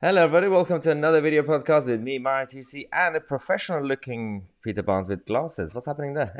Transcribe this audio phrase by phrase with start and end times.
[0.00, 0.46] Hello, everybody.
[0.46, 5.08] Welcome to another video podcast with me, Mahyar Tousi, and a professional looking Peter Barnes
[5.08, 5.72] with glasses.
[5.72, 6.36] What's happening there?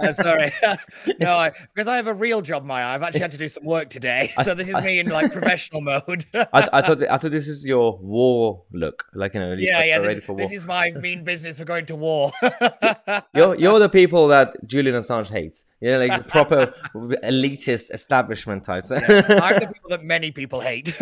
[0.00, 0.52] uh, sorry.
[1.20, 2.94] no, I, because I have a real job, Mahyar.
[2.94, 4.32] I've actually had to do some work today.
[4.42, 6.24] So this is me in like professional mode.
[6.34, 10.00] I, I, thought I thought this is your war look, like you know, yeah, yeah.
[10.00, 12.32] This, this, is my mean business for going to war.
[13.34, 15.66] you're you're the people that Julian Assange hates.
[15.80, 18.90] You know, like proper elitist establishment types.
[18.90, 18.98] Yeah,
[19.42, 20.92] I'm the people that many people hate.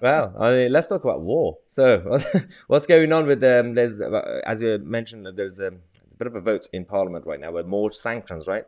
[0.00, 1.58] well, I mean, let's talk about war.
[1.68, 2.20] So,
[2.66, 3.62] what's going on with them?
[3.62, 4.00] Um, there's,
[4.44, 5.72] as you mentioned there's a,
[6.18, 8.64] bit of a vote in Parliament right now with more sanctions, right?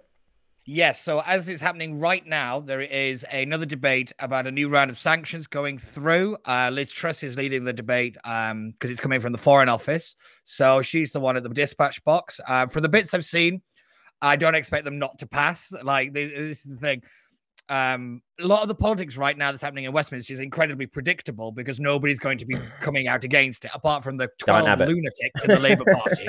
[0.67, 1.03] Yes.
[1.03, 4.97] So as it's happening right now, there is another debate about a new round of
[4.97, 6.39] sanctions going through.
[6.47, 10.17] Uh, Liz Truss is leading the debate because um, it's coming from the Foreign Office.
[10.45, 12.41] So she's the one at the dispatch box.
[12.49, 13.61] Uh, from the bits I've seen,
[14.23, 15.73] I don't expect them not to pass.
[15.83, 17.03] Like this is the thing
[17.69, 21.51] um, a lot of the politics right now that's happening in Westminster is incredibly predictable
[21.51, 25.51] because nobody's going to be coming out against it, apart from the 12 lunatics in
[25.51, 26.29] the Labour Party,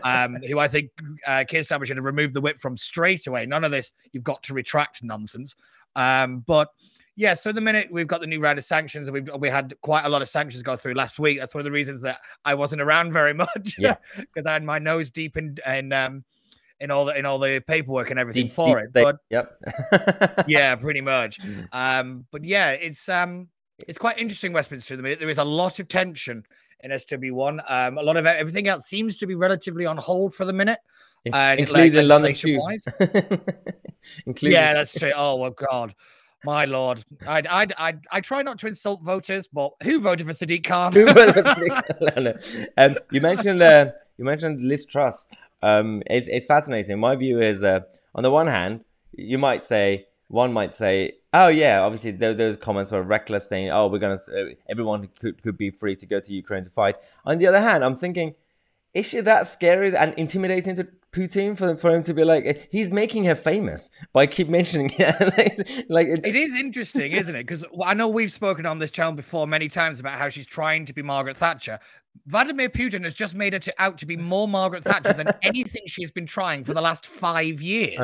[0.02, 0.90] um, who I think
[1.26, 3.46] uh, Keir Starmer should have removed the whip from straight away.
[3.46, 5.54] None of this, you've got to retract nonsense.
[5.94, 6.68] Um, but
[7.14, 9.74] yeah, so the minute we've got the new round of sanctions, and we've we had
[9.82, 11.38] quite a lot of sanctions go through last week.
[11.38, 13.76] That's one of the reasons that I wasn't around very much.
[13.78, 16.24] Yeah, because I had my nose deep in in um,
[16.82, 18.92] in all the in all the paperwork and everything deep, for deep it.
[18.92, 19.56] but yep,
[20.48, 21.38] yeah, pretty much.
[21.72, 23.48] Um, but yeah, it's um,
[23.86, 25.20] it's quite interesting Westminster at the minute.
[25.20, 26.42] There is a lot of tension
[26.80, 27.62] in SW1.
[27.68, 30.78] Um, a lot of everything else seems to be relatively on hold for the minute.
[31.32, 32.60] Uh, including like, London Tube.
[34.26, 34.56] including...
[34.56, 35.12] Yeah, that's true.
[35.14, 35.94] Oh well, God.
[36.44, 40.32] My lord, I I I I try not to insult voters, but who voted for
[40.32, 40.92] Sadiq Khan?
[40.92, 42.66] who voted for Sadiq Khan?
[42.76, 45.26] um, you mentioned uh, you mentioned Liz Truss
[45.62, 46.98] um, it's it's fascinating.
[46.98, 47.80] My view is, uh,
[48.14, 52.90] on the one hand, you might say one might say, oh yeah, obviously those comments
[52.90, 56.32] were reckless, saying, oh, we're gonna uh, everyone could could be free to go to
[56.32, 56.96] Ukraine to fight.
[57.24, 58.34] On the other hand, I'm thinking,
[58.94, 62.90] is she that scary and intimidating to Putin for for him to be like he's
[62.90, 65.20] making her famous by keep mentioning it.
[65.20, 67.46] like, like it, it is interesting, isn't it?
[67.46, 70.86] Because I know we've spoken on this channel before many times about how she's trying
[70.86, 71.78] to be Margaret Thatcher,
[72.26, 75.82] Vladimir Putin has just made her to, out to be more Margaret Thatcher than anything
[75.86, 77.98] she's been trying for the last five years.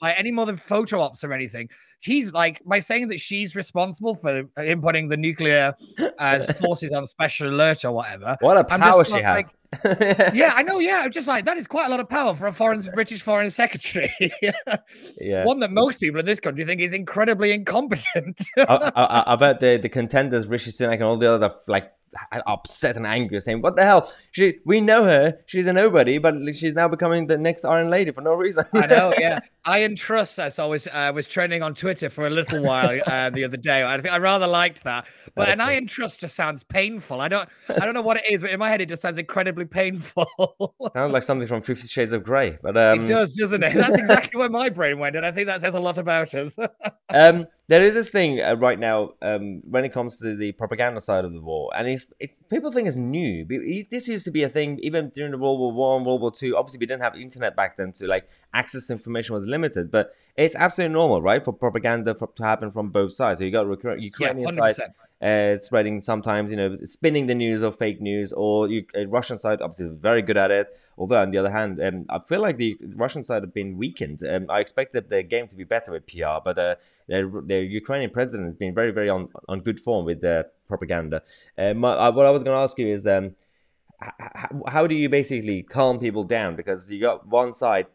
[0.00, 1.68] Like any more than photo ops or anything.
[2.00, 5.74] She's like by saying that she's responsible for inputting the nuclear
[6.18, 8.36] uh, forces on special alert or whatever.
[8.40, 9.50] What a power she has.
[10.34, 10.78] yeah, I know.
[10.78, 13.22] Yeah, I'm just like that is quite a lot of power for a foreign British
[13.22, 14.12] foreign secretary.
[15.20, 18.48] yeah, one that most people in this country think is incredibly incompetent.
[18.58, 21.90] I, I, I, bet the the contenders, Rishi Sunak and all the others, are like
[22.46, 24.12] upset and angry, saying, "What the hell?
[24.32, 25.38] She, we know her.
[25.46, 28.86] She's a nobody, but she's now becoming the next Iron Lady for no reason." I
[28.86, 29.12] know.
[29.22, 30.40] Yeah, Iron Truss.
[30.40, 33.56] I saw was uh, was trending on Twitter for a little while uh, the other
[33.56, 33.84] day.
[33.84, 35.06] I think I rather liked that.
[35.34, 37.20] But That's an Iron Truss just sounds painful.
[37.20, 39.18] I don't I don't know what it is, but in my head it just sounds
[39.18, 40.26] incredibly painful.
[40.94, 42.58] sounds like something from Fifty Shades of Grey.
[42.62, 43.02] But um...
[43.02, 43.74] it does, doesn't it?
[43.74, 46.56] That's exactly where my brain went, and I think that says a lot about us.
[47.10, 51.00] um, there is this thing uh, right now um, when it comes to the propaganda
[51.00, 53.46] side of the war, and it's, it's people think it's new.
[53.90, 56.54] This used to be a thing even during the World War One, World War Two.
[56.54, 59.90] Obviously, we didn't have internet back then, so like access to information was limited.
[59.90, 63.38] But it's absolutely normal, right, for propaganda for, to happen from both sides.
[63.38, 63.66] So you got
[63.98, 68.68] Ukrainian yeah, side uh, spreading sometimes, you know, spinning the news or fake news, or
[68.68, 70.66] you, uh, Russian side obviously very good at it.
[70.98, 74.20] Although on the other hand, um, I feel like the Russian side have been weakened.
[74.28, 76.74] Um, I expected the game to be better with PR, but uh,
[77.06, 81.22] the, the Ukrainian president has been very, very on on good form with the propaganda.
[81.56, 83.36] Um, uh, what I was going to ask you is, um,
[84.00, 86.56] how, how do you basically calm people down?
[86.56, 87.86] Because you got one side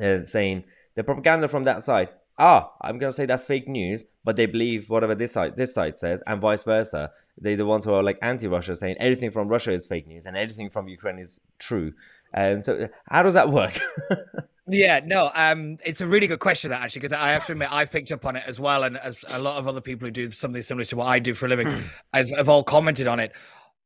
[0.00, 0.62] uh, saying
[0.94, 4.88] the propaganda from that side ah, I'm gonna say that's fake news, but they believe
[4.88, 7.12] whatever this side this side says, and vice versa.
[7.38, 10.36] They're the ones who are like anti-Russia, saying everything from Russia is fake news and
[10.36, 11.94] everything from Ukraine is true.
[12.34, 13.78] And um, so, how does that work?
[14.68, 17.72] yeah, no, um, it's a really good question that actually, because I have to admit
[17.72, 20.12] I picked up on it as well, and as a lot of other people who
[20.12, 21.82] do something similar to what I do for a living,
[22.14, 23.32] have, have all commented on it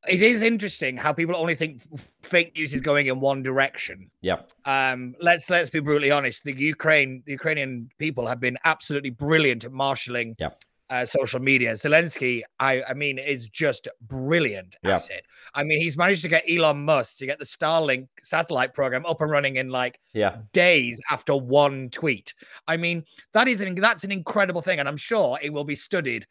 [0.08, 1.82] it is interesting how people only think
[2.22, 4.10] fake news is going in one direction.
[4.20, 4.40] Yeah.
[4.64, 5.14] Um.
[5.20, 6.44] Let's let's be brutally honest.
[6.44, 10.37] The Ukraine the Ukrainian people have been absolutely brilliant at marshalling.
[10.38, 10.50] Yeah.
[10.88, 11.72] Uh, social media.
[11.72, 14.94] Zelensky, I, I mean, is just brilliant yeah.
[14.94, 15.25] at it.
[15.52, 19.20] I mean, he's managed to get Elon Musk to get the Starlink satellite program up
[19.20, 20.37] and running in like yeah.
[20.52, 22.34] days after one tweet.
[22.69, 23.02] I mean,
[23.32, 26.25] that is an that's an incredible thing, and I'm sure it will be studied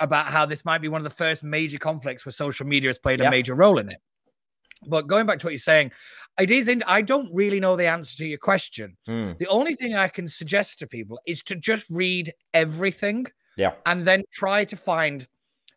[0.00, 2.98] about how this might be one of the first major conflicts where social media has
[2.98, 3.98] played a major role in it.
[4.86, 5.90] But going back to what you're saying,
[6.38, 8.96] it is in, I don't really know the answer to your question.
[9.08, 9.38] Mm.
[9.38, 13.26] The only thing I can suggest to people is to just read everything.
[13.56, 13.72] Yeah.
[13.86, 15.26] And then try to find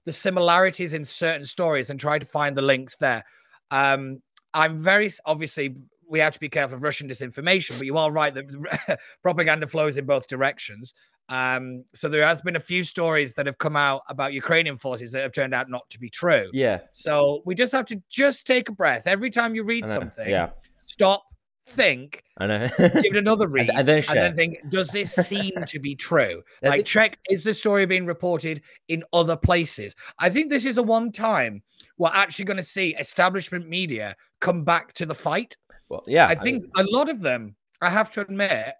[0.06, 3.24] the similarities in certain stories and try to find the links there.
[3.72, 4.22] Um,
[4.54, 5.76] I'm very obviously
[6.12, 9.98] we have to be careful of Russian disinformation, but you are right that propaganda flows
[9.98, 10.94] in both directions.
[11.30, 15.14] Um, so there has been a few stories that have come out about Ukrainian forces
[15.14, 16.50] that have turned out not to be true.
[16.52, 16.82] Yeah.
[16.92, 20.30] So we just have to just take a breath every time you read something.
[20.30, 20.50] Yeah.
[20.86, 21.24] Stop,
[21.66, 22.70] think, I know.
[22.78, 25.96] give it another read, and, and then and then think, does this seem to be
[25.96, 26.42] true?
[26.62, 29.96] Like, check, is the story being reported in other places?
[30.20, 31.62] I think this is a one time
[31.98, 35.56] we're actually going to see establishment media come back to the fight.
[35.92, 36.28] Well, yeah.
[36.28, 38.76] I think I, a lot of them, I have to admit,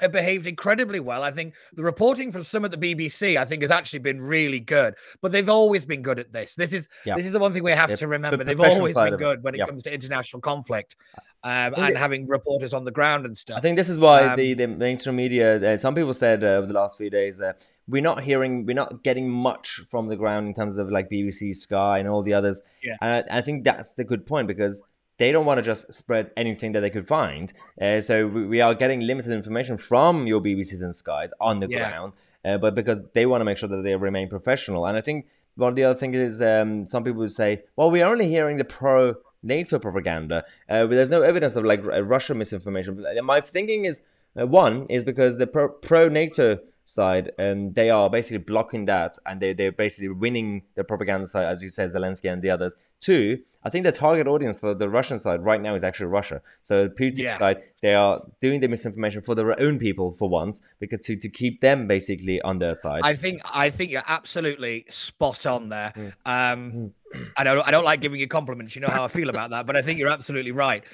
[0.00, 1.22] have behaved incredibly well.
[1.22, 4.60] I think the reporting from some of the BBC, I think, has actually been really
[4.60, 4.94] good.
[5.22, 6.54] But they've always been good at this.
[6.54, 8.38] This is this is the one thing we have to remember.
[8.38, 9.68] The they've always been good when it yep.
[9.68, 10.96] comes to international conflict
[11.44, 13.56] um, and it, having reporters on the ground and stuff.
[13.56, 15.74] I think this is why um, the, the mainstream media.
[15.74, 17.52] Uh, some people said uh, over the last few days uh,
[17.88, 21.54] we're not hearing, we're not getting much from the ground in terms of like BBC,
[21.54, 22.60] Sky, and all the others.
[22.82, 24.82] Yeah, and I, I think that's the good point because
[25.18, 27.52] they don't want to just spread anything that they could find.
[27.80, 31.68] Uh, so we, we, are getting limited information from your BBCs and Skies on the
[31.68, 31.90] yeah.
[31.90, 32.12] ground,
[32.44, 34.86] uh, but because they want to make sure that they remain professional.
[34.86, 37.90] And I think one of the other things is um, some people would say, well,
[37.90, 43.04] we're only hearing the pro NATO propaganda, uh, there's no evidence of like Russian misinformation.
[43.22, 44.02] My thinking is
[44.38, 49.40] uh, one is because the pro NATO side, um, they are basically blocking that, and
[49.40, 52.74] they they're basically winning the propaganda side, as you say, Zelensky and the others.
[53.00, 56.40] Two, I think the target audience for the Russian side right now is actually Russia.
[56.62, 57.38] So Putin yeah.
[57.38, 61.28] side, they are doing the misinformation for their own people for once, because to, to
[61.28, 63.00] keep them basically on their side.
[63.04, 65.92] I think I think you're absolutely spot on there.
[65.94, 66.12] Mm.
[66.24, 66.92] Um, mm.
[67.36, 68.74] I don't I don't like giving you compliments.
[68.74, 70.84] You know how I feel about that, but I think you're absolutely right.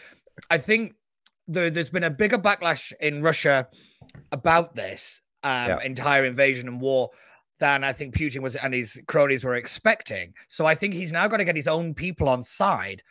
[0.50, 0.94] I think
[1.46, 3.68] there, there's been a bigger backlash in Russia
[4.30, 5.78] about this um, yeah.
[5.82, 7.10] entire invasion and war
[7.58, 10.34] than I think Putin was and his cronies were expecting.
[10.48, 13.02] So I think he's now got to get his own people on side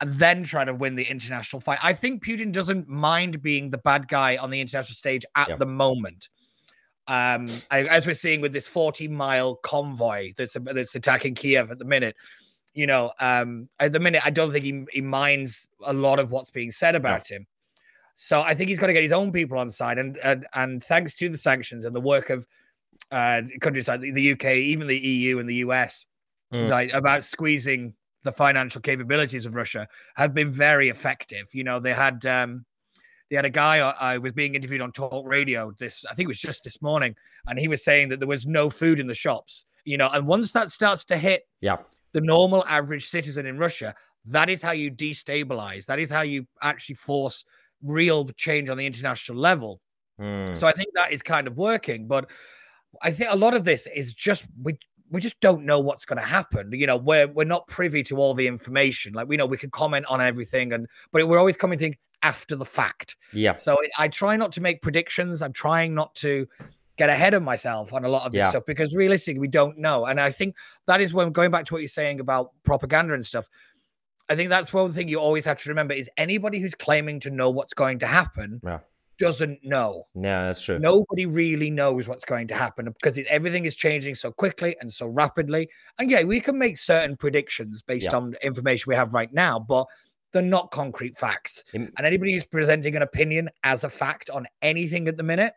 [0.00, 1.78] and then try to win the international fight.
[1.82, 5.56] I think Putin doesn't mind being the bad guy on the international stage at yeah.
[5.56, 6.28] the moment.
[7.06, 11.84] Um, as we're seeing with this 40 mile convoy that's that's attacking Kiev at the
[11.84, 12.14] minute,
[12.72, 16.30] you know, um, at the minute, I don't think he, he minds a lot of
[16.30, 17.46] what's being said about him.
[18.22, 20.84] So I think he's got to get his own people on side, and and, and
[20.84, 22.46] thanks to the sanctions and the work of
[23.10, 26.04] uh, countries like the, UK, even the EU and the US,
[26.52, 26.68] mm.
[26.68, 31.46] like, about squeezing the financial capabilities of Russia, have been very effective.
[31.54, 32.66] You know, they had um,
[33.30, 35.72] they had a guy I, I was being interviewed on talk radio.
[35.78, 38.46] This I think it was just this morning, and he was saying that there was
[38.46, 39.64] no food in the shops.
[39.86, 41.78] You know, and once that starts to hit, yeah,
[42.12, 43.94] the normal average citizen in Russia,
[44.26, 45.86] that is how you destabilize.
[45.86, 47.46] That is how you actually force
[47.82, 49.80] real change on the international level.
[50.20, 50.56] Mm.
[50.56, 52.06] So I think that is kind of working.
[52.06, 52.30] But
[53.02, 54.78] I think a lot of this is just we
[55.10, 56.70] we just don't know what's going to happen.
[56.72, 59.12] You know, we're we're not privy to all the information.
[59.12, 62.64] Like we know we can comment on everything, and but we're always commenting after the
[62.64, 63.16] fact.
[63.32, 63.54] Yeah.
[63.54, 65.42] So I try not to make predictions.
[65.42, 66.46] I'm trying not to
[66.96, 68.50] get ahead of myself on a lot of this yeah.
[68.50, 70.04] stuff because realistically we don't know.
[70.04, 70.54] And I think
[70.86, 73.48] that is when going back to what you're saying about propaganda and stuff.
[74.30, 77.30] I think that's one thing you always have to remember is anybody who's claiming to
[77.30, 78.78] know what's going to happen yeah.
[79.18, 80.06] doesn't know.
[80.14, 80.78] Yeah, that's true.
[80.78, 84.90] Nobody really knows what's going to happen because it, everything is changing so quickly and
[84.92, 85.68] so rapidly.
[85.98, 88.18] And yeah, we can make certain predictions based yeah.
[88.18, 89.86] on information we have right now, but
[90.30, 91.64] they're not concrete facts.
[91.74, 95.54] And anybody who's presenting an opinion as a fact on anything at the minute,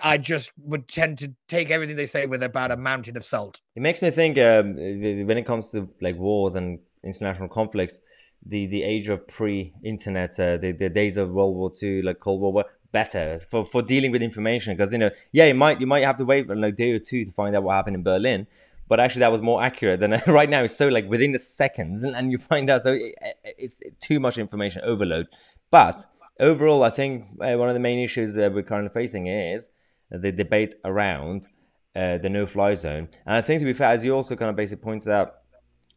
[0.00, 3.60] I just would tend to take everything they say with about a mountain of salt.
[3.76, 8.00] It makes me think um, when it comes to like wars and international conflicts,
[8.44, 12.40] the the age of pre-internet, uh, the the days of World War II, like Cold
[12.40, 15.86] War, were better for, for dealing with information because you know yeah you might you
[15.86, 18.02] might have to wait like a day or two to find out what happened in
[18.02, 18.46] Berlin,
[18.88, 20.62] but actually that was more accurate than right now.
[20.62, 24.20] It's so like within the seconds and, and you find out so it, it's too
[24.20, 25.26] much information overload.
[25.70, 26.06] But
[26.38, 29.70] overall, I think uh, one of the main issues that we're currently facing is
[30.10, 31.48] the debate around
[31.96, 34.56] uh, the no-fly zone, and I think to be fair, as you also kind of
[34.56, 35.34] basically pointed out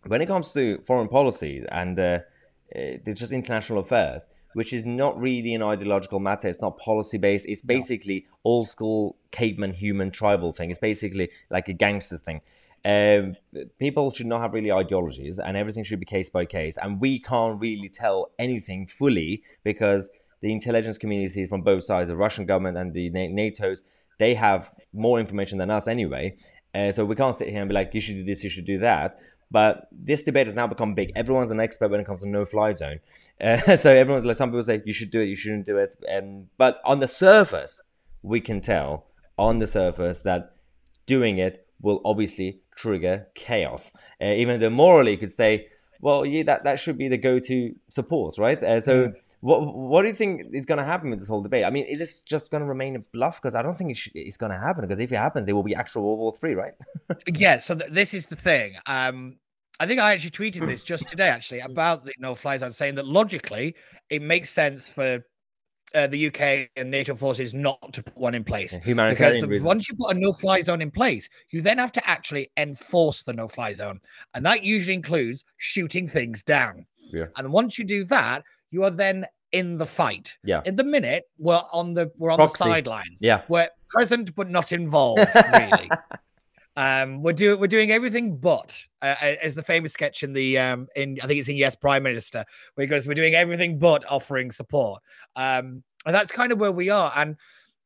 [0.06, 2.20] when it comes to foreign policy and uh,
[2.76, 6.48] uh, just international affairs, which is not really an ideological matter.
[6.48, 7.46] It's not policy based.
[7.48, 8.38] It's basically no.
[8.44, 10.70] old school caveman human tribal thing.
[10.70, 12.42] It's basically like a gangsters thing.
[12.86, 13.36] Um,
[13.80, 16.78] people should not have really ideologies, and everything should be case by case.
[16.78, 20.10] And we can't really tell anything fully because
[20.42, 23.82] the intelligence community from both sides, the Russian government and the NATO's,
[24.20, 26.38] they have more information than us anyway.
[26.74, 28.66] Uh, so we can't sit here and be like, you should do this, you should
[28.66, 29.16] do that.
[29.50, 31.12] But this debate has now become big.
[31.16, 33.00] Everyone's an expert when it comes to no-fly zone.
[33.40, 35.96] Uh, so everyone, like some people say, you should do it, you shouldn't do it.
[36.12, 37.82] Um, but on the surface,
[38.22, 39.06] we can tell
[39.38, 40.54] on the surface that
[41.06, 43.94] doing it will obviously trigger chaos.
[44.22, 45.68] Uh, even though morally you could say,
[46.02, 48.62] well, yeah, that, that should be the go-to support, right?
[48.62, 49.08] Uh, so.
[49.08, 49.14] Mm.
[49.48, 51.64] What what do you think is going to happen with this whole debate?
[51.64, 53.42] I mean, is this just going to remain a bluff?
[53.42, 54.82] Because I don't think it it's going to happen.
[54.82, 56.74] Because if it happens, it will be actual World War Three, right?
[57.34, 57.56] yeah.
[57.56, 58.76] So th- this is the thing.
[58.88, 59.38] Um,
[59.80, 63.06] I think I actually tweeted this just today, actually, about the no-fly zone, saying that
[63.06, 63.76] logically
[64.10, 65.24] it makes sense for
[65.96, 68.74] uh, the UK and NATO forces not to put one in place.
[68.74, 71.94] Yeah, humanitarian because the, once you put a no-fly zone in place, you then have
[71.94, 74.02] to actually enforce the no-fly zone,
[74.34, 76.86] and that usually includes shooting things down.
[77.14, 77.28] Yeah.
[77.38, 80.38] And once you do that, you are then in the fight.
[80.44, 80.62] Yeah.
[80.66, 82.64] In the minute, we're on the we're on Proxy.
[82.64, 83.20] the sidelines.
[83.22, 83.42] Yeah.
[83.48, 85.90] We're present but not involved, really.
[86.76, 90.88] Um, we're doing we're doing everything but uh, as the famous sketch in the um
[90.96, 94.06] in I think it's in Yes Prime Minister where he goes we're doing everything but
[94.10, 95.02] offering support.
[95.36, 97.12] Um, and that's kind of where we are.
[97.16, 97.36] And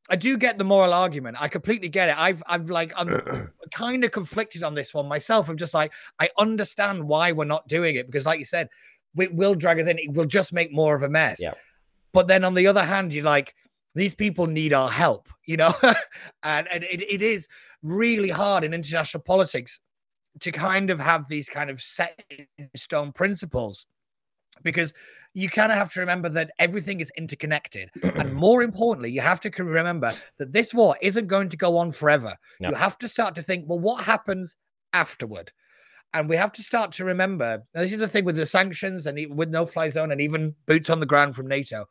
[0.09, 1.37] I do get the moral argument.
[1.39, 2.19] I completely get it.
[2.19, 3.07] I've I'm like I'm
[3.71, 5.47] kind of conflicted on this one myself.
[5.47, 8.67] I'm just like I understand why we're not doing it because, like you said,
[9.17, 9.99] it will drag us in.
[9.99, 11.41] It will just make more of a mess.
[11.41, 11.53] Yeah.
[12.13, 13.53] But then on the other hand, you're like
[13.95, 15.73] these people need our help, you know,
[16.43, 17.47] and and it, it is
[17.83, 19.79] really hard in international politics
[20.39, 23.85] to kind of have these kind of set in stone principles
[24.63, 24.93] because
[25.33, 29.41] you kind of have to remember that everything is interconnected and more importantly you have
[29.41, 32.69] to remember that this war isn't going to go on forever no.
[32.69, 34.55] you have to start to think well what happens
[34.93, 35.51] afterward
[36.13, 39.35] and we have to start to remember this is the thing with the sanctions and
[39.35, 41.85] with no fly zone and even boots on the ground from nato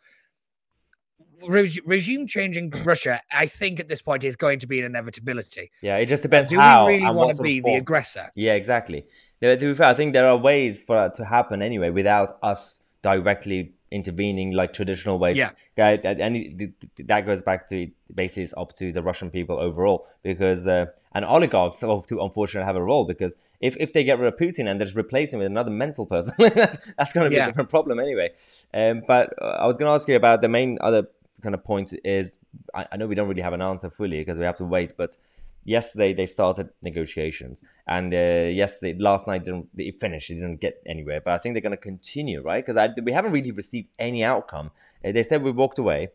[1.48, 5.70] regime changing Russia, I think at this point is going to be an inevitability.
[5.82, 6.50] Yeah, it just depends.
[6.50, 8.30] Do how we really want to be the aggressor?
[8.34, 9.06] Yeah, exactly.
[9.42, 12.80] to be fair, I think there are ways for that to happen anyway without us
[13.02, 15.36] directly intervening like traditional ways.
[15.36, 20.66] Yeah, and that goes back to basically it's up to the Russian people overall because
[20.66, 24.32] uh, and oligarchs have to unfortunately have a role because if, if they get rid
[24.32, 27.44] of Putin and just replace him with another mental person, that's going to be yeah.
[27.44, 28.30] a different problem anyway.
[28.72, 31.08] Um, but uh, I was going to ask you about the main other
[31.42, 32.36] kind of point is
[32.74, 34.94] I, I know we don't really have an answer fully because we have to wait,
[34.96, 35.16] but
[35.64, 40.82] yesterday they started negotiations and uh, yesterday last night didn't it finished it didn't get
[40.86, 44.24] anywhere but i think they're going to continue right because we haven't really received any
[44.24, 44.70] outcome
[45.04, 46.08] uh, they said we walked away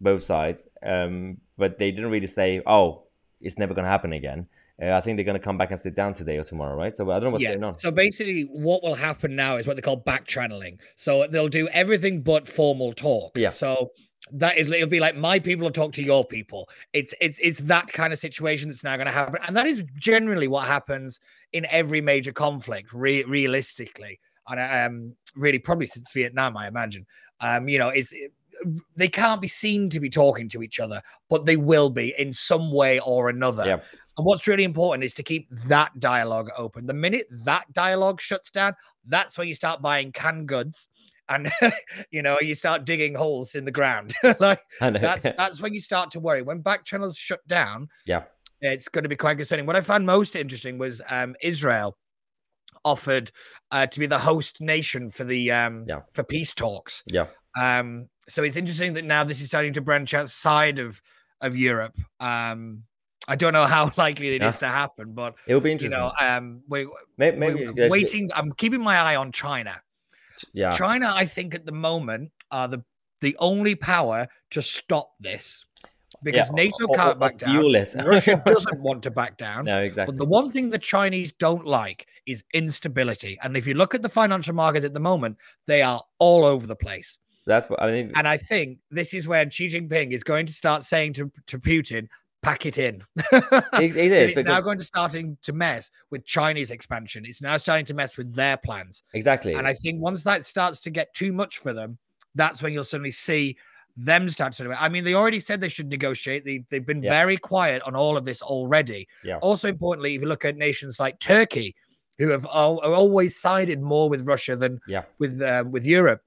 [0.00, 3.02] both sides um, but they didn't really say oh
[3.40, 4.46] it's never going to happen again
[4.80, 6.96] uh, I think they're going to come back and sit down today or tomorrow, right?
[6.96, 7.50] So I don't know what's yeah.
[7.50, 7.74] going on.
[7.78, 10.78] So basically, what will happen now is what they call back channeling.
[10.94, 13.40] So they'll do everything but formal talks.
[13.40, 13.50] Yeah.
[13.50, 13.90] So
[14.32, 16.68] that is it'll be like my people will talk to your people.
[16.92, 19.84] It's it's it's that kind of situation that's now going to happen and that is
[19.96, 21.20] generally what happens
[21.52, 24.18] in every major conflict re- realistically
[24.48, 27.06] and um really probably since vietnam i imagine.
[27.40, 28.32] Um you know it's it,
[28.96, 32.32] they can't be seen to be talking to each other but they will be in
[32.32, 33.64] some way or another.
[33.64, 33.80] Yeah.
[34.16, 36.86] and what's really important is to keep that dialogue open.
[36.86, 38.74] The minute that dialogue shuts down
[39.06, 40.88] that's when you start buying canned goods
[41.28, 41.50] and
[42.10, 44.14] you know you start digging holes in the ground.
[44.40, 46.42] Like that's that's when you start to worry.
[46.42, 48.24] When back channels shut down yeah.
[48.60, 49.66] it's going to be quite concerning.
[49.66, 51.96] What i found most interesting was um, israel
[52.84, 53.30] offered
[53.70, 56.00] uh, to be the host nation for the um, yeah.
[56.12, 57.02] for peace talks.
[57.06, 57.26] Yeah.
[57.58, 61.00] Um, so it's interesting that now this is starting to branch outside of
[61.40, 61.96] of europe.
[62.20, 62.84] Um,
[63.26, 64.48] I don't know how likely it yeah.
[64.48, 65.98] is to happen, but it'll be interesting.
[65.98, 68.30] You know, um, we, maybe, maybe we're waiting.
[68.34, 69.82] I'm keeping my eye on China
[70.52, 70.70] yeah.
[70.70, 72.82] China, I think, at the moment are the
[73.20, 75.64] the only power to stop this
[76.22, 77.72] because yeah, NATO or, can't or, back down.
[78.06, 79.64] Russia doesn't want to back down.
[79.64, 80.12] No, exactly.
[80.12, 83.38] But the one thing the Chinese don't like is instability.
[83.42, 86.66] And if you look at the financial markets at the moment, they are all over
[86.66, 87.18] the place.
[87.46, 88.12] That's what I mean.
[88.14, 91.58] And I think this is when Xi Jinping is going to start saying to, to
[91.58, 92.08] Putin,
[92.42, 93.02] pack it in.
[93.32, 94.30] it, it is.
[94.30, 97.24] it's now going to starting to mess with Chinese expansion.
[97.26, 99.02] It's now starting to mess with their plans.
[99.12, 99.54] Exactly.
[99.54, 101.98] And I think once that starts to get too much for them,
[102.34, 103.56] that's when you'll suddenly see
[103.96, 104.70] them start to.
[104.80, 106.44] I mean, they already said they should negotiate.
[106.44, 107.10] They've, they've been yeah.
[107.10, 109.08] very quiet on all of this already.
[109.24, 109.38] Yeah.
[109.38, 111.74] Also, importantly, if you look at nations like Turkey,
[112.18, 115.02] who have always sided more with Russia than yeah.
[115.18, 116.20] with uh, with Europe,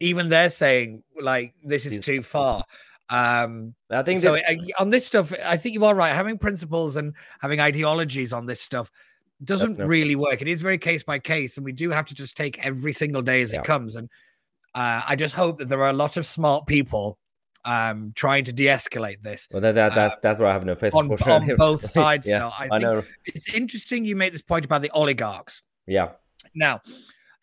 [0.00, 2.64] even they're saying like this is too far.
[3.10, 4.34] Um, I think so.
[4.34, 4.44] That...
[4.48, 6.14] Uh, on this stuff, I think you are right.
[6.14, 8.90] Having principles and having ideologies on this stuff
[9.44, 10.40] doesn't really work.
[10.42, 13.22] It is very case by case, and we do have to just take every single
[13.22, 13.60] day as yeah.
[13.60, 13.96] it comes.
[13.96, 14.08] And
[14.74, 17.18] uh, I just hope that there are a lot of smart people
[17.64, 19.48] um, trying to de-escalate this.
[19.52, 22.28] Well, that, that, that's uh, that's where I have no faith on, on both sides.
[22.28, 23.02] yeah, I, I know.
[23.26, 25.62] It's interesting you make this point about the oligarchs.
[25.86, 26.10] Yeah.
[26.54, 26.80] Now,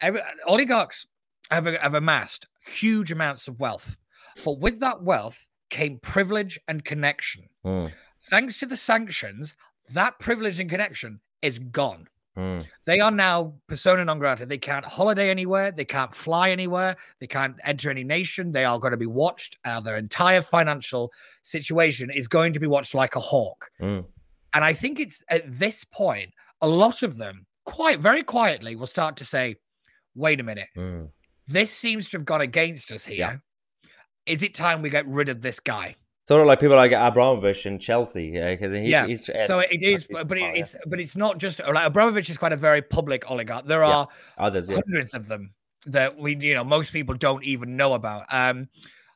[0.01, 1.05] every, oligarchs
[1.51, 3.95] have have amassed huge amounts of wealth,
[4.43, 7.43] but with that wealth came privilege and connection.
[7.65, 7.91] Mm.
[8.29, 9.55] Thanks to the sanctions,
[9.93, 12.07] that privilege and connection is gone.
[12.37, 12.63] Mm.
[12.85, 14.45] They are now persona non grata.
[14.45, 15.71] They can't holiday anywhere.
[15.71, 16.95] They can't fly anywhere.
[17.19, 18.51] They can't enter any nation.
[18.51, 19.57] They are going to be watched.
[19.65, 23.69] Uh, their entire financial situation is going to be watched like a hawk.
[23.81, 24.05] Mm.
[24.53, 26.31] And I think it's at this point,
[26.61, 29.55] a lot of them, quite very quietly, will start to say,
[30.15, 31.09] wait a minute, Mm.
[31.47, 33.41] this seems to have gone against us here.
[34.27, 35.95] Is it time we get rid of this guy?
[36.27, 38.25] Sort of like people like Abramovich in Chelsea.
[38.33, 41.59] Yeah, 'cause he, Yeah, he's, So it is, but it, it's but it's not just
[41.65, 43.65] like Abramovich is quite a very public oligarch.
[43.65, 43.95] There Yeah.
[43.95, 44.07] are
[44.37, 44.67] others.
[44.69, 44.75] Yeah.
[44.85, 45.53] hundreds of them
[45.85, 48.25] that we you know most people don't even know about.
[48.29, 48.67] Um,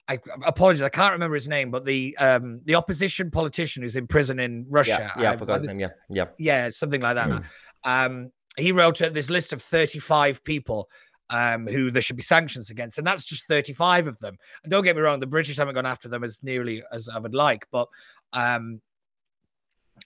[0.08, 4.08] I apologize, I can't remember his name, but the um the opposition politician who's in
[4.08, 5.12] prison in Russia.
[5.18, 5.82] Yeah, yeah, I I- forgot I his name.
[5.82, 6.26] Yeah, yeah.
[6.38, 7.44] yeah, something like that.
[7.84, 10.90] um, he wrote uh, this list of 35 people
[11.32, 14.36] um, who there should be sanctions against, and that's just 35 of them.
[14.64, 17.18] And don't get me wrong, the British haven't gone after them as nearly as I
[17.20, 17.88] would like, but
[18.34, 18.82] um,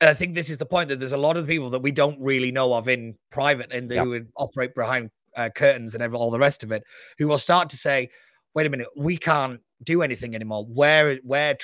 [0.02, 1.92] and I think this is the point that there's a lot of people that we
[1.92, 4.04] don't really know of in private and Yeah.
[4.04, 6.84] who would operate behind uh, curtains and all the rest of it,
[7.18, 8.10] who will start to say,
[8.54, 10.66] "Wait a minute, we can't do anything anymore.
[10.68, 11.56] We're we're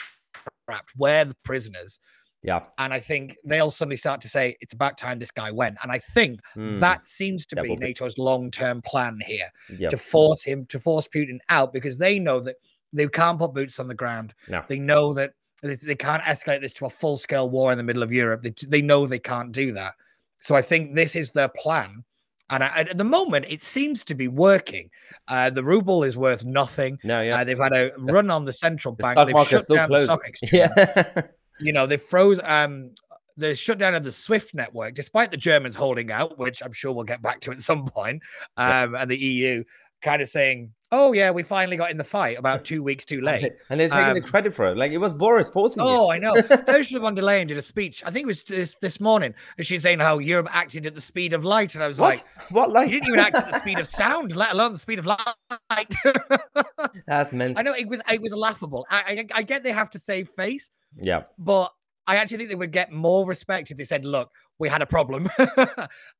[0.67, 0.91] trapped.
[0.97, 1.99] We're the prisoners."
[2.43, 2.61] Yeah.
[2.79, 5.77] And I think they'll suddenly start to say it's about time this guy went.
[5.83, 6.79] And I think Mm.
[6.79, 9.89] that seems to That be NATO's long-term plan here yeah.
[9.89, 12.55] to force him to force Putin out because they know that
[12.93, 14.33] they can't put boots on the ground.
[14.49, 14.63] No.
[14.67, 18.11] They know that they can't escalate this to a full-scale war in the middle of
[18.11, 18.41] Europe.
[18.41, 19.93] They, they know they can't do that.
[20.39, 22.03] So I think this is their plan.
[22.49, 24.89] And I, at the moment, it seems to be working.
[25.29, 26.97] Uh, the ruble is worth nothing.
[27.03, 27.37] No, yeah.
[27.39, 29.27] Uh, they've had a run on the central the bank.
[29.27, 30.05] They've shut still down the closed.
[30.05, 31.21] stock exchange Yeah.
[31.59, 32.91] You know, they froze um
[33.37, 37.05] the shutdown of the Swift network, despite the Germans holding out, which I'm sure we'll
[37.05, 38.23] get back to at some point,
[38.57, 39.63] um, and the EU
[40.01, 43.21] kind of saying, "Oh yeah, we finally got in the fight about two weeks too
[43.21, 44.77] late." and they're taking the Um, credit for it.
[44.77, 46.11] Like it was Boris forcing Oh.
[46.11, 46.35] I know.
[46.67, 48.03] Ursula von der Leyen did a speech.
[48.05, 51.01] I think it was this this morning, and she's saying how Europe acted at the
[51.01, 52.15] speed of light, and I was What?
[52.15, 52.89] like, what light?
[52.89, 55.95] "You didn't even act at the speed of sound, let alone the speed of light."
[57.07, 57.57] That's meant.
[57.57, 58.85] I know it was it was laughable.
[58.89, 61.23] I, I I get they have to save face, Yeah.
[61.37, 61.71] but
[62.07, 64.85] I actually think they would get more respect if they said, "Look, we had a
[64.85, 65.29] problem,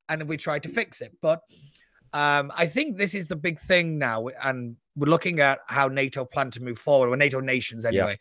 [0.09, 1.41] and we tried to fix it." But
[2.13, 6.25] um, I think this is the big thing now, and we're looking at how NATO
[6.25, 8.17] plan to move forward, or NATO nations anyway,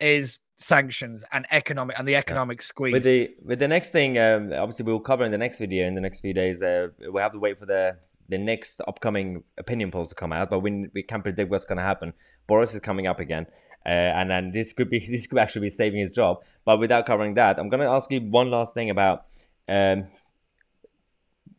[0.00, 2.92] is sanctions and economic and the economic squeeze.
[2.92, 5.94] With the with the next thing, um, obviously we'll cover in the next video in
[5.94, 6.62] the next few days.
[6.62, 7.96] Uh, we have to wait for the
[8.28, 11.78] the next upcoming opinion polls to come out, but we we can't predict what's going
[11.78, 12.12] to happen.
[12.46, 13.46] Boris is coming up again,
[13.86, 16.38] uh, and then this could be this could actually be saving his job.
[16.64, 19.26] But without covering that, I'm going to ask you one last thing about
[19.68, 20.08] um,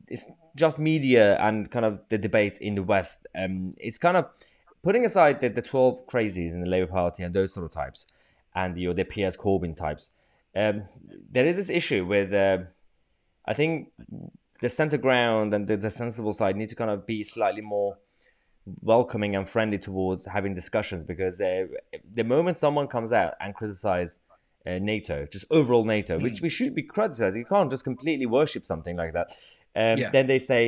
[0.10, 3.28] it's just media and kind of the debate in the West.
[3.36, 4.30] Um, it's kind of
[4.84, 8.08] putting aside the, the 12 crazies in the Labour Party and those sort of types,
[8.56, 10.12] and the, or the Piers Corbyn types.
[10.56, 10.84] Um,
[11.32, 12.60] there is this issue with, uh,
[13.46, 13.92] I think,
[14.62, 17.98] the centre ground and the, the sensible side need to kind of be slightly more
[18.82, 21.66] welcoming and friendly towards having discussions because uh,
[22.14, 24.20] the moment someone comes out and criticize
[24.66, 28.66] uh, NATO, just overall NATO, which we should be criticizing, you can't just completely worship
[28.66, 29.32] something like that.
[29.82, 30.10] Um, Yeah.
[30.16, 30.62] Then they say,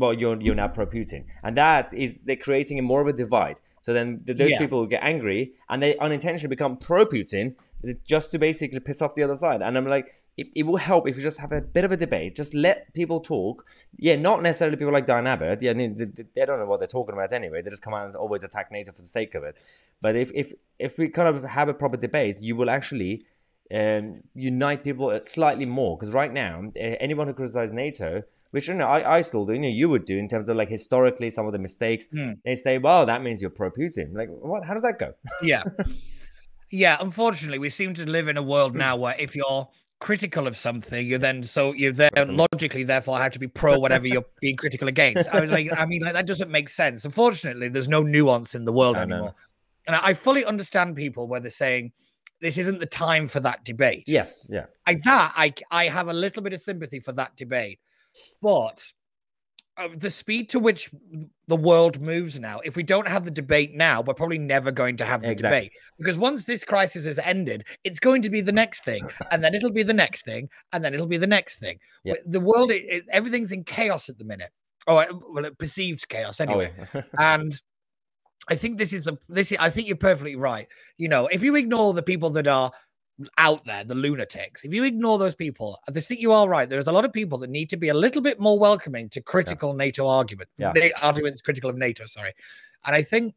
[0.00, 3.16] well, you're you're now pro Putin, and that is they're creating a more of a
[3.24, 3.56] divide.
[3.86, 4.58] So then th- those Yeah.
[4.64, 7.46] people get angry and they unintentionally become pro Putin
[8.12, 9.60] just to basically piss off the other side.
[9.66, 10.06] And I'm like,
[10.40, 12.30] it, it will help if you just have a bit of a debate.
[12.42, 13.56] Just let people talk.
[14.06, 15.62] Yeah, not necessarily people like Diane Abbott.
[15.62, 16.04] Yeah, I mean, they,
[16.36, 17.62] they- don't know what they're talking about anyway.
[17.62, 19.54] They just come out and always attack NATO for the sake of it.
[20.04, 20.48] But if if
[20.86, 23.12] if we kind of have a proper debate, you will actually
[23.80, 25.96] um, unite people slightly more.
[25.96, 29.52] Because right now, uh, anyone who criticizes NATO, which you know I, I still do,
[29.52, 32.32] you know, you would do in terms of like historically some of the mistakes, Hmm.
[32.44, 34.14] they say, well, that means you're pro Putin.
[34.14, 34.64] Like, what?
[34.64, 35.14] How does that go?
[35.42, 35.62] yeah.
[36.70, 40.56] Yeah, unfortunately, we seem to live in a world now where if you're critical of
[40.56, 44.56] something, you're then so you're then logically therefore have to be pro whatever you're being
[44.56, 45.28] critical against.
[45.28, 47.04] I was like, I mean, like that doesn't make sense.
[47.04, 49.02] Unfortunately, there's no nuance in the world no.
[49.02, 49.34] anymore,
[49.86, 51.92] and I I fully understand people where they're saying
[52.40, 54.04] this isn't the time for that debate.
[54.06, 57.78] Yes, yeah, I that I I have a little bit of sympathy for that debate,
[58.42, 58.84] but
[59.76, 60.90] uh, the speed to which
[61.46, 64.96] the world moves now, if we don't have the debate now, we're probably never going
[64.96, 65.58] to have the Exactly.
[65.60, 69.42] debate because once this crisis has ended, it's going to be the next thing, and
[69.42, 71.78] then it'll be the next thing, and then it'll be the next thing.
[72.04, 72.14] Yeah.
[72.26, 74.50] The world, it, it- everything's in chaos at the minute.
[74.86, 77.02] Oh, well, it perceived chaos anyway Oh, yeah.
[77.18, 77.52] and
[78.48, 80.66] I think this is the this is, I think you're perfectly right.
[80.96, 82.72] You know, if you ignore the people that are
[83.38, 86.68] out there, the lunatics, if you ignore those people, I think you are right.
[86.68, 89.20] There's a lot of people that need to be a little bit more welcoming to
[89.20, 90.72] critical NATO argument, Yeah.
[90.74, 92.04] Na- arguments critical of NATO.
[92.06, 92.32] Sorry,
[92.86, 93.34] and I think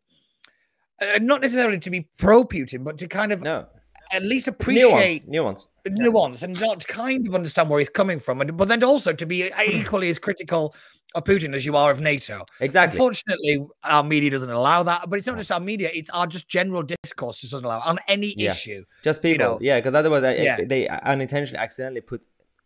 [1.02, 3.66] uh, not necessarily to be pro Putin, but to kind of no,
[4.12, 8.42] at least appreciate nuance, nuance, nuance, and not kind of understand where he's coming from,
[8.42, 10.76] and but then also to be equally as critical
[11.16, 12.46] of Putin as you are of NATO.
[12.60, 12.98] Exactly.
[12.98, 15.10] Unfortunately, our media doesn't allow that.
[15.10, 17.86] But it's not just our media; it's our just general discourse just doesn't allow it
[17.88, 18.52] on any Yeah.
[18.52, 18.84] issue.
[19.04, 20.64] Just people, know, yeah, because otherwise they, yeah.
[20.66, 22.22] they unintentionally accidentally put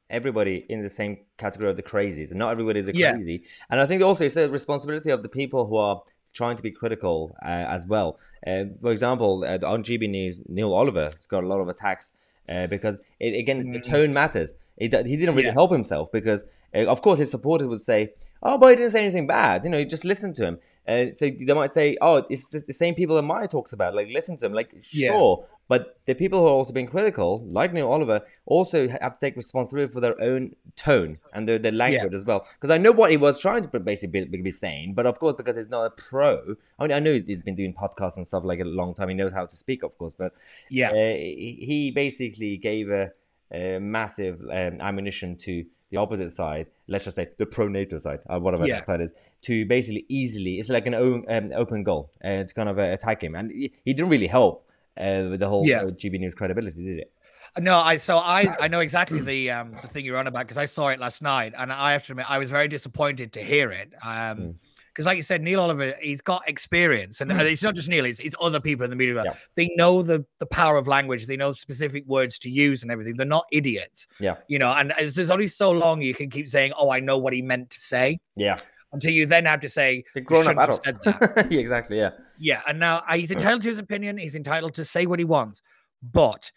[0.09, 3.13] everybody in the same category of the crazies, and not everybody is a Yeah.
[3.13, 3.43] crazy.
[3.69, 6.01] And I think also it's the responsibility of the people who are
[6.33, 8.19] trying to be critical uh, as well.
[8.45, 12.13] Uh, for example, uh, on GB News, Neil Oliver has got a lot of attacks
[12.47, 13.83] uh, because it, again, the Mm.
[13.83, 14.55] tone matters.
[14.77, 15.53] It, he didn't really Yeah.
[15.53, 19.01] help himself because, uh, of course, his supporters would say, "Oh, but he didn't say
[19.03, 20.59] anything bad." You know, you just listen to him.
[20.87, 23.93] Uh, so they might say, "Oh, it's just the same people that Mahyar talks about."
[23.93, 24.53] Like, listen to him.
[24.53, 25.11] Like, Yeah.
[25.11, 29.19] sure, but the people who are also being critical, like Neil Oliver, also have to
[29.19, 32.47] take responsibility for their own tone and their, their language as well.
[32.55, 35.35] Because I know what he was trying to basically be, be saying, but of course,
[35.35, 38.45] because he's not a pro, I mean, I know he's been doing podcasts and stuff
[38.45, 39.09] like a long time.
[39.09, 40.31] He knows how to speak, of course, but
[40.69, 40.91] Yeah.
[40.91, 43.11] uh, he he basically gave a,
[43.51, 48.19] a massive um, ammunition to the opposite side, let's just say the pro NATO side,
[48.29, 48.75] uh, whatever Yeah.
[48.75, 52.53] that side is, to basically easily, it's like an own, um, open goal uh, to
[52.53, 53.35] kind of uh, attack him.
[53.35, 55.83] And he, he didn't really help uh, with the whole Yeah.
[55.83, 57.11] uh, GB News credibility, did it?
[57.59, 60.57] No, I so I I know exactly the um the thing you're on about because
[60.57, 63.41] I saw it last night, and I have to admit I was very disappointed to
[63.41, 63.93] hear it.
[64.03, 64.55] Um, Mm.
[64.97, 67.51] Because like you said, Neil Oliver, he's got experience, and, and mm.
[67.51, 69.21] it's not just Neil; it's, it's other people in the media.
[69.23, 69.33] Yeah.
[69.55, 71.27] They know the the power of language.
[71.27, 73.13] They know specific words to use and everything.
[73.15, 74.37] They're not idiots, Yeah.
[74.47, 74.73] you know.
[74.73, 77.43] And as there's only so long you can keep saying, "Oh, I know what he
[77.43, 78.55] meant to say," Yeah.
[78.91, 80.85] until you then have to say, The grown up shouldn't adults.
[80.85, 81.47] said that.
[81.51, 82.09] yeah, exactly, yeah.
[82.39, 83.35] Yeah, and now uh, he's mm.
[83.35, 84.17] entitled to his opinion.
[84.17, 85.61] He's entitled to say what he wants.
[86.01, 86.51] But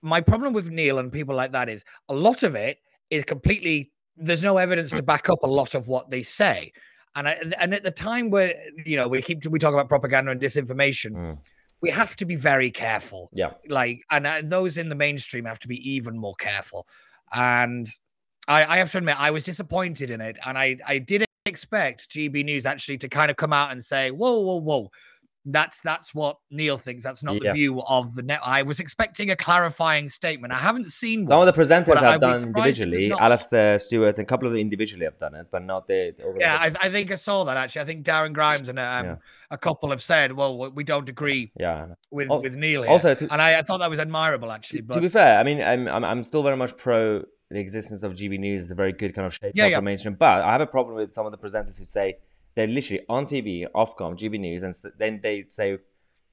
[0.00, 2.78] my problem with Neil and people like that is a lot of it
[3.10, 3.92] is completely.
[4.16, 5.06] There's no evidence to mm.
[5.06, 6.72] back up a lot of what they say,
[7.16, 10.30] and I, and at the time where you know we keep we talk about propaganda
[10.30, 11.38] and disinformation, Mm.
[11.82, 13.30] we have to be very careful.
[13.32, 13.52] Yeah.
[13.68, 16.86] Like, and uh, those in the mainstream have to be even more careful.
[17.32, 17.88] And
[18.48, 22.10] I, I have to admit, I was disappointed in it, and I I didn't expect
[22.10, 24.90] GB News actually to kind of come out and say, "Whoa, whoa, whoa."
[25.46, 27.02] That's that's what Neil thinks.
[27.02, 27.50] That's not Yeah.
[27.50, 28.40] the view of the net.
[28.44, 30.52] I was expecting a clarifying statement.
[30.52, 31.48] I haven't seen Some one.
[31.48, 33.08] of the presenters have done surprised if there's individually.
[33.08, 33.22] not.
[33.22, 36.36] Alistair Stewart and a couple of them individually have done it, but not the, the
[36.38, 36.58] Yeah.
[36.60, 37.82] I, I think I saw that actually.
[37.82, 39.16] I think Darren Grimes and um, Yeah.
[39.50, 41.86] a couple have said, "Well, we- don't agree yeah.
[42.10, 44.82] with Al- with Neil here." Also, to, and I, I thought that was admirable actually.
[44.82, 44.94] But...
[44.96, 48.12] to be fair, I mean, I'm, I'm I'm still very much pro the existence of
[48.12, 48.62] GB News.
[48.62, 49.80] It's a very good kind of shape Yeah, yeah.
[49.80, 50.14] mainstream.
[50.14, 52.18] But I have a problem with some of the presenters who say
[52.54, 55.78] they're literally on TV, Ofcom, GB News, and then they say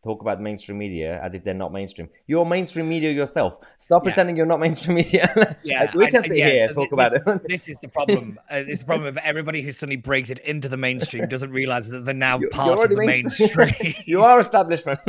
[0.03, 2.07] talk about mainstream media as if they're not mainstream.
[2.27, 3.57] You're mainstream media yourself.
[3.77, 4.11] Stop Yeah.
[4.11, 5.57] pretending you're not mainstream media.
[5.63, 7.47] Yeah, Like, we can sit yeah, here so talk thi- about it.
[7.47, 8.39] this is the problem.
[8.49, 11.89] Uh, it's the problem of everybody who suddenly breaks it into the mainstream doesn't realize
[11.89, 13.49] that they're now You're- part you're of the mainstream.
[13.67, 13.93] mainstream.
[14.05, 14.99] you are establishment.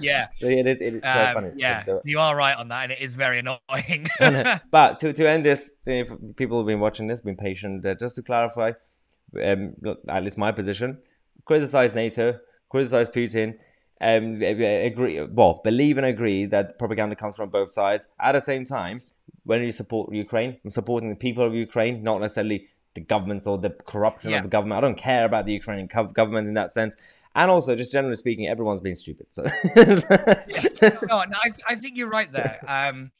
[0.00, 0.28] Yeah.
[0.30, 0.80] So it is.
[0.80, 1.50] It is quite Um, funny.
[1.56, 4.06] yeah, you are right on that, and it is very annoying.
[4.70, 8.14] but to, to end this, if people have been watching this, been patient, uh, just
[8.14, 8.72] to clarify,
[9.42, 9.74] um,
[10.08, 10.98] at least my position,
[11.44, 12.38] criticize NATO,
[12.68, 13.54] criticize Putin,
[14.00, 18.06] um, agree, well, believe and agree that propaganda comes from both sides.
[18.20, 19.02] At the same time,
[19.44, 23.58] when you support Ukraine, I'm supporting the people of Ukraine, not necessarily the governments or
[23.58, 24.38] the corruption Yeah.
[24.38, 24.78] of the government.
[24.78, 26.96] I don't care about the Ukrainian gov- government in that sense.
[27.34, 29.26] And also, just generally speaking, everyone's being stupid.
[29.32, 29.42] So,
[29.76, 32.58] no, no I, I think you're right there.
[32.66, 33.10] Um,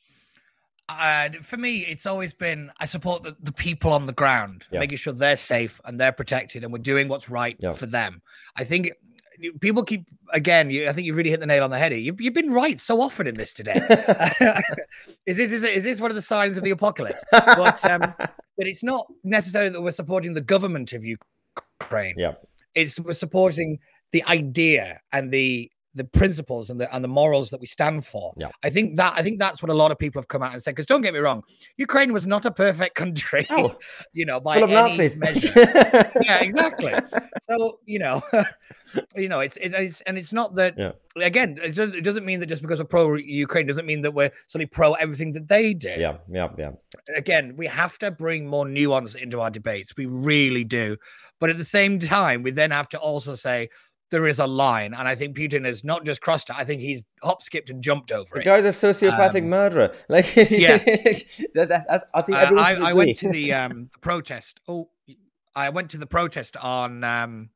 [0.88, 4.80] uh, for me, it's always been I support the, the people on the ground, Yeah.
[4.80, 7.72] making sure they're safe and they're protected, and we're doing what's right Yeah.
[7.72, 8.22] for them.
[8.56, 8.92] I think
[9.60, 10.70] people keep again.
[10.70, 11.92] You, I think you really hit the nail on the head.
[11.94, 13.74] You've, you've been right so often in this today.
[15.26, 17.24] is this is this one of the signs of the apocalypse?
[17.30, 22.14] But um, but it's not necessarily that we're supporting the government of Ukraine.
[22.16, 22.34] Yeah.
[22.74, 23.78] It's we're supporting
[24.12, 28.32] the idea and the the principles and the and the morals that we stand for.
[28.36, 28.50] Yeah.
[28.62, 30.62] I think that I think that's what a lot of people have come out and
[30.62, 30.72] said.
[30.72, 31.42] Because don't get me wrong,
[31.76, 33.76] Ukraine was not a perfect country, No.
[34.12, 35.16] you know, by any Nazis.
[35.16, 35.50] measure.
[36.22, 36.94] yeah, exactly.
[37.40, 38.22] So you know,
[39.16, 40.74] you know, it's it is, and it's not that.
[40.78, 40.92] Yeah.
[41.20, 44.12] Again, it doesn't, it doesn't mean that just because we're pro Ukraine doesn't mean that
[44.12, 46.70] we're suddenly pro everything that they do yeah, yeah, yeah.
[47.16, 49.96] again, we have to bring more nuance into our debates.
[49.96, 50.96] We really do.
[51.40, 53.68] But at the same time, we then have to also say
[54.10, 54.94] there is a line.
[54.94, 57.82] And I think Putin has not just crossed it, I think he's hop, skipped, and
[57.82, 58.44] jumped over it.
[58.44, 58.62] The it.
[58.62, 59.94] guy's a sociopathic Um, murderer.
[60.08, 60.76] Like, yeah.
[61.54, 64.60] that, that- that's, I think Uh, I, I went to the um, protest.
[64.68, 64.88] Oh,
[65.54, 67.50] I went to the protest on um,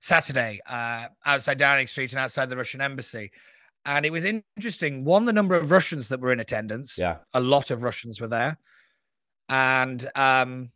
[0.00, 3.30] Saturday uh, outside Downing Street and outside the Russian embassy.
[3.86, 5.04] And it was interesting.
[5.04, 6.96] One, the number of Russians that were in attendance.
[6.98, 8.58] yeah, a lot of Russians were there,
[9.48, 10.68] and um,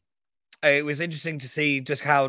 [0.62, 2.28] it was interesting to see just how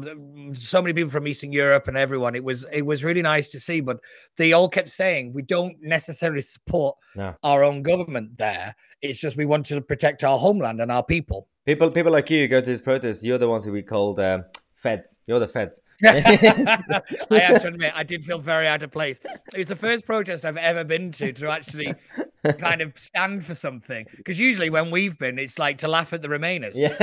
[0.54, 2.36] so many people from Eastern Europe and everyone.
[2.36, 4.00] It was it was really nice to see, but
[4.38, 7.36] they all kept saying we don't necessarily support No.
[7.44, 8.76] our own government there.
[9.02, 11.48] It's just we want to protect our homeland and our people.
[11.66, 13.24] People, people like you go to this protest.
[13.24, 15.16] You're the ones who we called um, feds.
[15.28, 15.82] You're the feds.
[16.04, 19.20] I have to admit, I did feel very out of place.
[19.54, 21.94] It was the first protest I've ever been to to actually
[22.60, 24.06] kind of stand for something.
[24.18, 26.78] Because usually when we've been, it's like to laugh at the Remainers.
[26.78, 26.96] Yeah.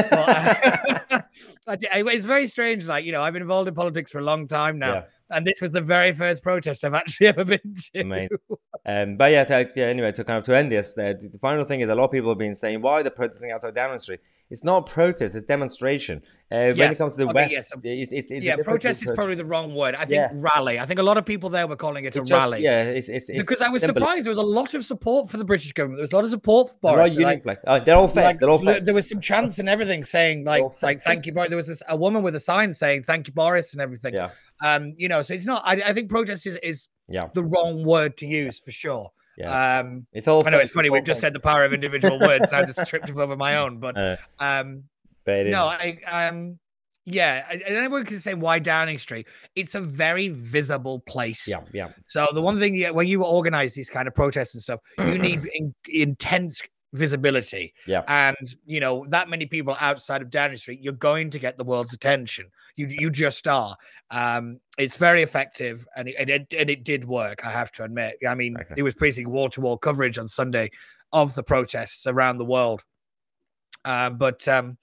[1.67, 2.87] But, uh, it's very strange.
[2.87, 4.95] Like, you know, I've been involved in politics for a long time now.
[4.95, 5.05] Yeah.
[5.31, 8.01] And this was the very first protest I've actually ever been to.
[8.01, 8.39] Amazing.
[8.91, 11.65] Um, but yeah, to, yeah, anyway, to kind of to end this, uh, the final
[11.67, 14.21] thing is a lot of people have been saying why they're protesting outside Downing Street.
[14.51, 16.23] It's not protest; it's demonstration.
[16.51, 17.71] Uh, when it comes to the Okay, West, yes.
[17.85, 19.95] it's, it's, it's yeah, protest is pro- probably the wrong word.
[19.95, 20.31] I think Yeah.
[20.33, 20.79] rally.
[20.79, 22.63] I think a lot of people there were calling it a just- rally.
[22.63, 25.29] Yeah, it's, it's, it's because I was symbol- surprised there was a lot of support
[25.29, 25.99] for the British government.
[25.99, 27.45] There was a lot of support for They're all Boris.
[27.45, 27.59] like-.
[27.67, 28.25] Oh, they're all feds.
[28.25, 31.33] like, they're all there- There was some chants and everything saying like like thank you
[31.35, 31.51] Boris.
[31.51, 34.15] There was this a woman with a sign saying thank you Boris and everything.
[34.15, 34.31] Yeah,
[34.63, 35.63] Um, you know, so it's not.
[35.65, 39.11] I, I think protest is, is yeah, the wrong word to use for sure.
[39.37, 39.81] yeah.
[39.81, 40.47] Um, it's all.
[40.47, 40.91] I know it's funny.
[40.91, 42.47] We've just said the power of individual words.
[42.51, 43.79] and I just tripped up over my own.
[43.79, 44.85] But Uh, um,
[45.25, 46.59] but no, I um,
[47.05, 49.29] yeah, and everyone can say why Downing Street.
[49.55, 51.49] It's a very visible place.
[51.49, 54.63] yeah, yeah, So the one thing yeah, when you organize these kind of protests and
[54.63, 56.61] stuff, you need in, intense
[56.93, 57.75] visibility.
[57.87, 58.03] Yeah.
[58.09, 61.65] And you know that many people outside of Downing Street, you're going to get the
[61.65, 62.47] world's attention.
[62.77, 63.77] You you just are.
[64.11, 67.47] Um, it's very effective, and it, and it and it did work.
[67.47, 68.17] I have to admit.
[68.27, 68.75] I mean, Okay.
[68.77, 70.71] it was basically wall to wall coverage on Sunday
[71.13, 72.83] of the protests around the world.
[73.85, 74.77] Uh, but um,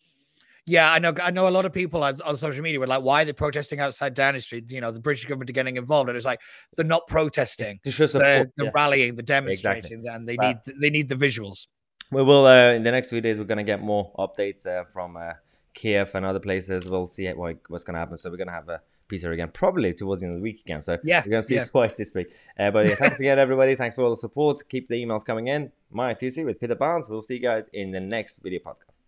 [0.66, 1.14] yeah, I know.
[1.22, 3.34] I know a lot of people on, on social media were like, "Why are they
[3.34, 6.40] protesting outside Downing Street?" You know, the British government are getting involved, and it's like
[6.76, 8.50] they're not protesting; to show they're, support.
[8.58, 8.72] they're yeah.
[8.74, 10.58] rallying, they're demonstrating, and they Right.
[10.66, 11.68] need they need the visuals.
[12.12, 13.38] We will uh, in the next few days.
[13.38, 15.34] We're gonna get more updates uh, from uh,
[15.74, 16.86] Kiev and other places.
[16.86, 18.18] We'll see what, what's gonna happen.
[18.18, 20.82] So we're gonna have a Peter again, probably towards the end of the week again.
[20.82, 21.62] So Yeah, we're gonna see yeah.
[21.62, 22.32] it twice this week.
[22.58, 23.76] Uh, but yeah, thanks again, everybody.
[23.76, 24.62] Thanks for all the support.
[24.68, 25.72] Keep the emails coming in.
[25.94, 27.08] Mahyar Tousi with Peter Barnes.
[27.10, 29.05] We'll see you guys in the next video podcast.